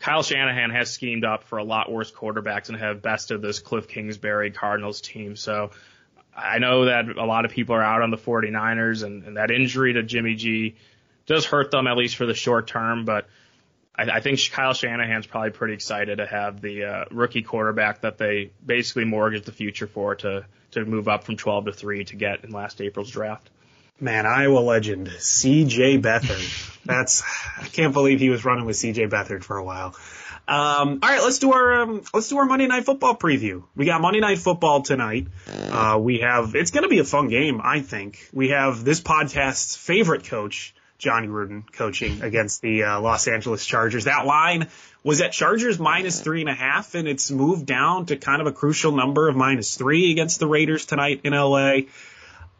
[0.00, 3.88] Kyle Shanahan has schemed up for a lot worse quarterbacks and have bested this Cliff
[3.88, 5.34] Kingsbury Cardinals team.
[5.34, 5.70] So
[6.36, 9.50] I know that a lot of people are out on the 49ers, and, and that
[9.50, 10.76] injury to Jimmy G
[11.24, 13.26] does hurt them, at least for the short term, but–
[13.98, 18.16] I, I think Kyle Shanahan's probably pretty excited to have the uh, rookie quarterback that
[18.16, 22.16] they basically mortgaged the future for to to move up from 12 to 3 to
[22.16, 23.48] get in last April's draft.
[24.00, 25.98] Man, Iowa legend C.J.
[25.98, 26.80] Beathard.
[26.84, 27.24] That's
[27.58, 29.06] I can't believe he was running with C.J.
[29.06, 29.96] Beathard for a while.
[30.46, 33.64] Um, all right, let's do our um, let's do our Monday Night Football preview.
[33.76, 35.26] We got Monday Night Football tonight.
[35.46, 38.30] Uh, we have it's going to be a fun game, I think.
[38.32, 44.04] We have this podcast's favorite coach, Jon Gruden coaching against the uh, Los Angeles Chargers.
[44.04, 44.68] That line
[45.04, 48.48] was at Chargers minus three and a half, and it's moved down to kind of
[48.48, 51.82] a crucial number of minus three against the Raiders tonight in LA.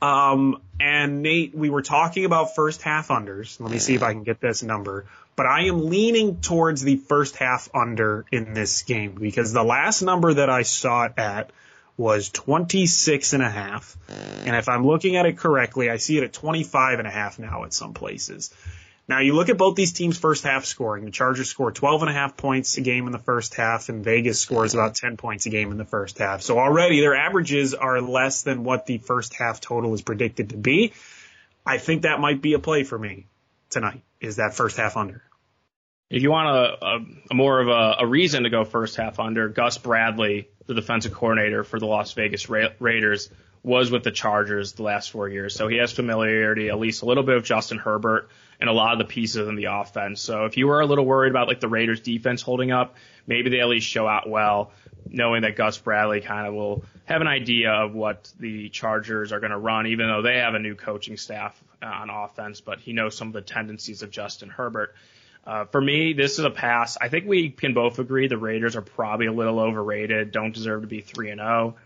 [0.01, 3.61] Um, and Nate, we were talking about first half unders.
[3.61, 5.07] Let me see if I can get this number.
[5.35, 10.03] But I am leaning towards the first half under in this game because the last
[10.03, 11.51] number that I saw it at
[11.99, 13.99] was 26 and a half.
[14.47, 17.39] And if I'm looking at it correctly, I see it at 25 and a half
[17.39, 18.55] now at some places.
[19.09, 21.07] Now you look at both these teams' first half scoring.
[21.07, 24.05] The Chargers score 12 and a half points a game in the first half, and
[24.05, 26.43] Vegas scores about 10 points a game in the first half.
[26.43, 30.57] So already their averages are less than what the first half total is predicted to
[30.57, 30.93] be.
[31.67, 33.27] I think that might be a play for me
[33.71, 34.03] tonight.
[34.21, 35.23] Is that first half under?
[36.11, 36.99] If you want a, a,
[37.33, 41.13] a more of a, a, reason to go first half under, Gus Bradley, the defensive
[41.13, 43.31] coordinator for the Las Vegas Ra- Raiders,
[43.65, 45.55] was with the Chargers the last four years.
[45.55, 48.29] So he has familiarity, at least a little bit of Justin Herbert
[48.61, 50.21] and a lot of the pieces in the offense.
[50.21, 52.95] So if you were a little worried about like the Raiders defense holding up,
[53.27, 54.73] maybe they at least show out well,
[55.09, 59.41] knowing that Gus Bradley kind of will have an idea of what the Chargers are
[59.41, 62.79] going to run, even though they have a new coaching staff uh, on offense, but
[62.79, 64.95] he knows some of the tendencies of Justin Herbert.
[65.47, 66.99] Uh, for me, this is a pass.
[67.01, 70.83] I think we can both agree the Raiders are probably a little overrated, don't deserve
[70.83, 71.77] to be 3 and 0.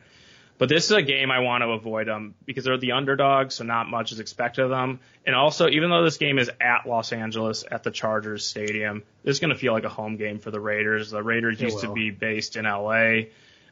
[0.59, 3.65] But this is a game I want to avoid them because they're the underdogs, so
[3.65, 5.01] not much is expected of them.
[5.27, 9.37] And also, even though this game is at Los Angeles at the Chargers Stadium, this
[9.37, 11.11] is going to feel like a home game for the Raiders.
[11.11, 11.83] The Raiders it used will.
[11.83, 13.23] to be based in LA.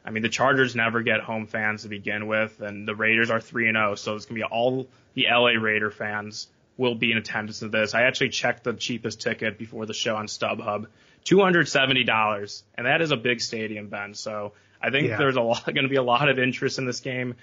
[0.03, 3.39] I mean, the Chargers never get home fans to begin with, and the Raiders are
[3.39, 6.47] 3 and 0, so it's going to be all the LA Raider fans
[6.81, 7.93] will be in attendance at this.
[7.93, 10.87] I actually checked the cheapest ticket before the show on StubHub,
[11.25, 14.15] $270, and that is a big stadium, Ben.
[14.15, 15.17] So I think yeah.
[15.17, 17.35] there's a lot going to be a lot of interest in this game.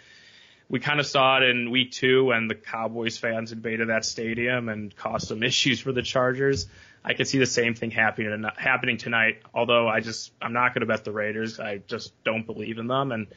[0.68, 4.68] We kind of saw it in week two when the Cowboys fans invaded that stadium
[4.68, 6.66] and caused some issues for the Chargers.
[7.04, 9.40] I could see the same thing happening happening tonight.
[9.54, 11.60] Although I just I'm not going to bet the Raiders.
[11.60, 13.28] I just don't believe in them, and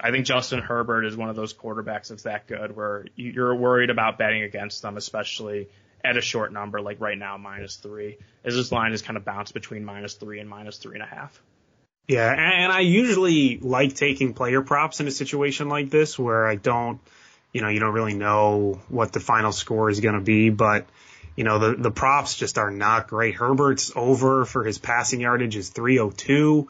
[0.00, 3.90] I think Justin Herbert is one of those quarterbacks that's that good where you're worried
[3.90, 5.68] about betting against them, especially
[6.04, 9.24] at a short number like right now minus three, as this line is kind of
[9.24, 11.40] bounced between minus three and minus three and a half.
[12.06, 16.54] Yeah, and I usually like taking player props in a situation like this where I
[16.54, 17.00] don't,
[17.52, 20.86] you know, you don't really know what the final score is going to be, but
[21.34, 23.34] you know, the, the props just are not great.
[23.34, 26.68] Herbert's over for his passing yardage is 302.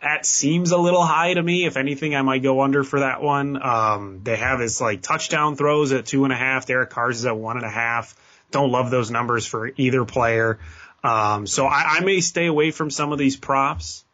[0.00, 1.66] That seems a little high to me.
[1.66, 3.60] If anything, I might go under for that one.
[3.60, 6.66] Um, they have his like touchdown throws at two and a half.
[6.66, 8.14] Derek Carr's is at one and a half.
[8.50, 10.58] Don't love those numbers for either player.
[11.02, 14.04] Um, so I, I may stay away from some of these props,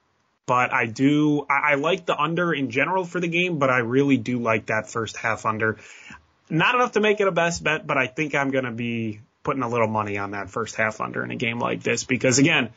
[0.46, 3.78] but I do, I, I like the under in general for the game, but I
[3.78, 5.78] really do like that first half under.
[6.50, 9.20] Not enough to make it a best bet, but I think I'm going to be
[9.42, 12.38] putting a little money on that first half under in a game like this because
[12.38, 12.70] again,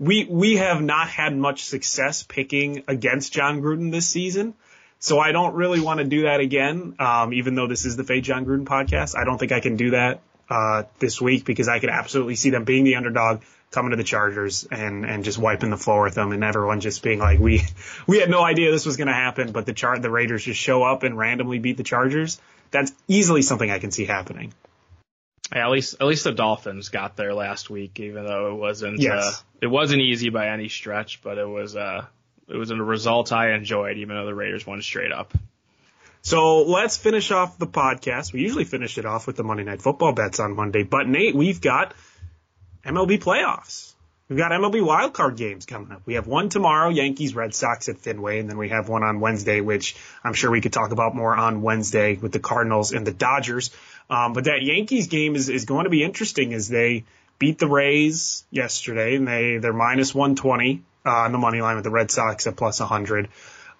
[0.00, 4.54] we we have not had much success picking against Jon Gruden this season.
[4.98, 6.94] So I don't really want to do that again.
[6.98, 9.76] Um, even though this is the Fade Jon Gruden podcast, I don't think I can
[9.76, 13.90] do that uh, this week because I could absolutely see them being the underdog, coming
[13.90, 17.18] to the Chargers and and just wiping the floor with them, and everyone just being
[17.18, 17.62] like, we
[18.06, 20.60] we had no idea this was going to happen, but the char the Raiders just
[20.60, 22.40] show up and randomly beat the Chargers.
[22.70, 24.54] That's easily something I can see happening.
[25.52, 29.00] Yeah, at least at least the Dolphins got there last week, even though it wasn't
[29.00, 29.24] yes.
[29.24, 32.06] uh, it wasn't easy by any stretch, but it was uh
[32.48, 35.32] it was a result I enjoyed, even though the Raiders won straight up.
[36.22, 38.32] So let's finish off the podcast.
[38.32, 41.34] We usually finish it off with the Monday Night Football bets on Monday, but Nate,
[41.34, 41.94] we've got
[42.84, 43.90] MLB playoffs.
[44.30, 46.02] We've got MLB wildcard games coming up.
[46.06, 49.18] We have one tomorrow, Yankees Red Sox at Fenway, and then we have one on
[49.18, 53.04] Wednesday, which I'm sure we could talk about more on Wednesday with the Cardinals and
[53.04, 53.70] the Dodgers.
[54.10, 57.04] Um, but that Yankees game is, is going to be interesting as they
[57.38, 61.84] beat the Rays yesterday and they, they're minus 120 uh, on the money line with
[61.84, 63.28] the Red Sox at plus 100.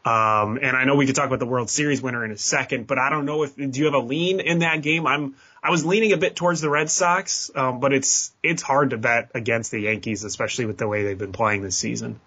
[0.03, 2.87] Um, and I know we could talk about the World Series winner in a second,
[2.87, 5.07] but I don't know if, do you have a lean in that game?
[5.07, 8.91] I'm, I was leaning a bit towards the Red Sox, um, but it's, it's hard
[8.91, 12.19] to bet against the Yankees, especially with the way they've been playing this season.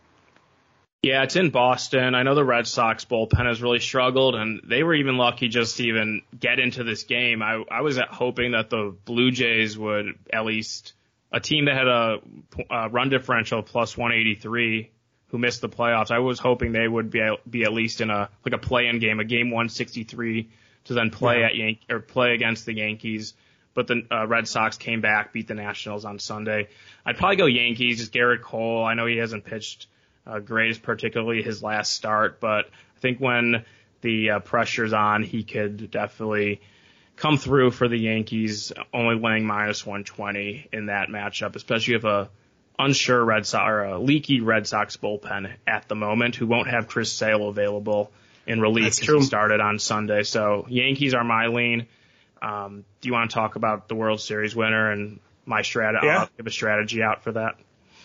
[1.04, 2.16] Yeah, it's in Boston.
[2.16, 5.76] I know the Red Sox bullpen has really struggled, and they were even lucky just
[5.78, 7.44] to even get into this game.
[7.44, 10.94] I, I was hoping that the Blue Jays would at least
[11.30, 12.20] a team that had a,
[12.70, 14.92] a run differential plus 183
[15.28, 16.10] who missed the playoffs.
[16.10, 19.20] I was hoping they would be be at least in a like a play-in game,
[19.20, 20.50] a game 163
[20.86, 21.48] to then play yeah.
[21.48, 23.34] at Yan- or play against the Yankees.
[23.74, 26.70] But the uh, Red Sox came back, beat the Nationals on Sunday.
[27.06, 27.98] I'd probably go Yankees.
[27.98, 28.86] Just Gerrit Cole.
[28.86, 29.88] I know he hasn't pitched
[30.26, 32.40] uh, great, particularly his last start.
[32.40, 33.66] But I think when
[34.02, 36.62] the uh, pressure's on, he could definitely
[37.16, 42.30] come through for the Yankees, only winning minus 120 in that matchup, especially if a
[42.80, 46.88] unsure Red Sox or a leaky Red Sox bullpen at the moment who won't have
[46.88, 48.12] Chris Sale available
[48.48, 50.24] in relief because he started on Sunday.
[50.24, 51.88] So Yankees are my lean.
[52.42, 56.08] Um, do you want to talk about the World Series winner and my strategy?
[56.08, 56.22] Yeah.
[56.22, 57.56] I'll give a strategy out for that.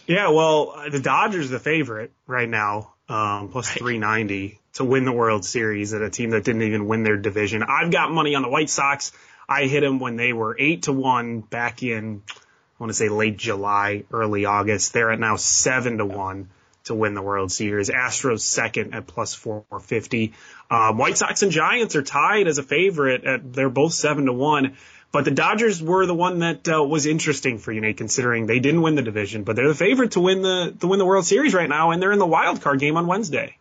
[0.09, 5.13] Yeah, well, the Dodgers are the favorite right now, um, plus 390 to win the
[5.13, 7.63] World Series at a team that didn't even win their division.
[7.63, 9.13] I've got money on the White Sox.
[9.47, 13.11] I hit them when they were eight to one back in, I want to say
[13.11, 14.95] late July, early August.
[14.95, 16.49] They're at now seven to one
[16.85, 17.91] to win the World Series.
[17.91, 20.33] Astros second at plus 450.
[20.71, 24.33] Um, White Sox and Giants are tied as a favorite at, they're both seven to
[24.33, 24.79] one.
[25.11, 28.61] But the Dodgers were the one that uh, was interesting for you, Nate, considering they
[28.61, 31.25] didn't win the division, but they're the favorite to win the to win the World
[31.25, 33.57] Series right now, and they're in the wild card game on Wednesday.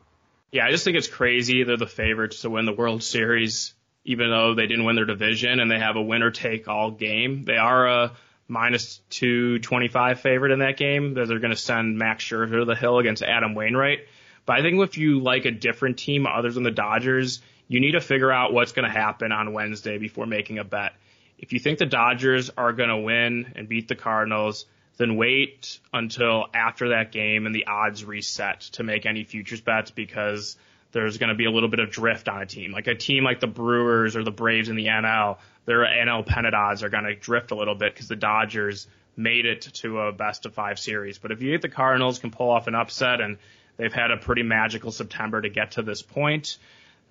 [0.51, 1.63] Yeah, I just think it's crazy.
[1.63, 5.61] They're the favorites to win the World Series, even though they didn't win their division,
[5.61, 7.43] and they have a winner take all game.
[7.43, 8.11] They are a
[8.49, 11.13] minus two twenty five favorite in that game.
[11.13, 13.99] That they're going to send Max Scherzer to the hill against Adam Wainwright.
[14.45, 17.93] But I think if you like a different team other than the Dodgers, you need
[17.93, 20.93] to figure out what's going to happen on Wednesday before making a bet
[21.37, 24.65] if you think the Dodgers are going to win and beat the Cardinals,
[24.97, 29.91] then wait until after that game and the odds reset to make any futures bets
[29.91, 30.57] because
[30.91, 32.71] there's going to be a little bit of drift on a team.
[32.71, 36.55] Like a team like the Brewers or the Braves in the NL, their NL pennant
[36.55, 40.11] odds are going to drift a little bit because the Dodgers made it to a
[40.11, 41.19] best of five series.
[41.19, 43.37] But if you think the Cardinals can pull off an upset and
[43.75, 46.57] they've had a pretty magical September to get to this point,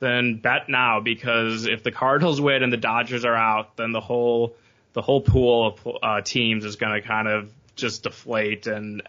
[0.00, 4.00] then bet now because if the Cardinals win and the Dodgers are out, then the
[4.00, 4.56] whole
[4.92, 9.02] the whole pool of uh, teams is going to kind of just deflate and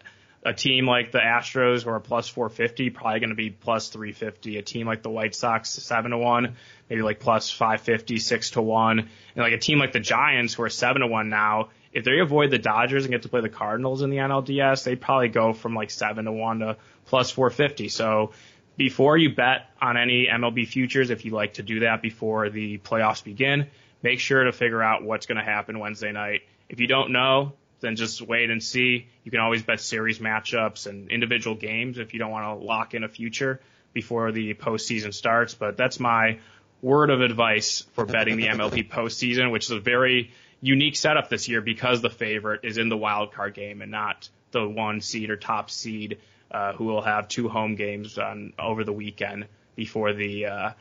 [0.47, 4.57] a team like the Astros who are plus 450 probably going to be plus 350.
[4.57, 6.55] A team like the White Sox seven to one,
[6.89, 10.63] maybe like plus 550, six to one, and like a team like the Giants who
[10.63, 11.69] are seven to one now.
[11.91, 15.01] If they avoid the Dodgers and get to play the Cardinals in the NLDS, they'd
[15.01, 17.89] probably go from like seven to one to plus 450.
[17.89, 18.31] So
[18.77, 22.77] before you bet on any MLB futures, if you like to do that before the
[22.77, 23.67] playoffs begin,
[24.03, 26.41] make sure to figure out what's going to happen Wednesday night.
[26.69, 29.07] If you don't know, then just wait and see.
[29.23, 32.93] You can always bet series matchups and individual games if you don't want to lock
[32.93, 33.59] in a future
[33.93, 35.55] before the postseason starts.
[35.55, 36.39] But that's my
[36.81, 41.47] word of advice for betting the MLB postseason, which is a very unique setup this
[41.47, 45.29] year because the favorite is in the wild card game and not the one seed
[45.29, 46.19] or top seed
[46.51, 50.71] uh, who will have two home games on over the weekend before the uh,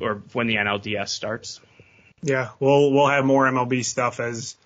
[0.00, 1.60] or when the NLDS starts.
[2.22, 4.56] Yeah, we'll we'll have more MLB stuff as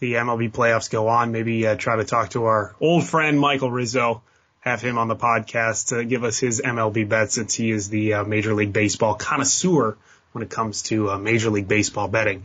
[0.00, 1.32] the MLB playoffs go on.
[1.32, 4.22] Maybe uh, try to talk to our old friend Michael Rizzo,
[4.60, 8.14] have him on the podcast to give us his MLB bets since he is the
[8.14, 9.96] uh, Major League Baseball connoisseur
[10.32, 12.44] when it comes to uh, Major League Baseball betting.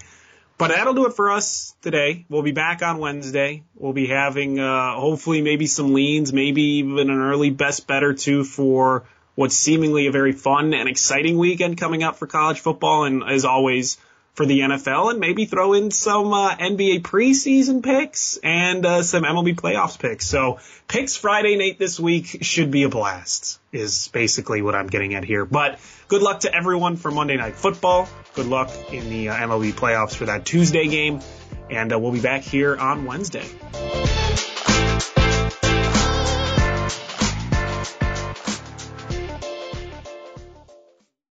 [0.58, 2.26] But that'll do it for us today.
[2.30, 3.64] We'll be back on Wednesday.
[3.76, 8.14] We'll be having uh, hopefully maybe some leans, maybe even an early best bet or
[8.14, 9.04] two for
[9.36, 13.06] what's seemingly a very fun and exciting weekend coming up for college football.
[13.06, 13.98] And as always,
[14.34, 19.24] for the NFL and maybe throw in some uh, NBA preseason picks and uh, some
[19.24, 20.26] MLB playoffs picks.
[20.26, 25.14] So picks Friday night this week should be a blast is basically what I'm getting
[25.16, 25.46] at here.
[25.46, 28.08] But good luck to everyone for Monday night football.
[28.34, 31.22] Good luck in the uh, MLB playoffs for that Tuesday game.
[31.70, 33.46] And uh, we'll be back here on Wednesday.